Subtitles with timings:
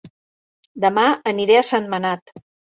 [0.85, 1.05] Dema
[1.35, 2.37] aniré a Sentmenat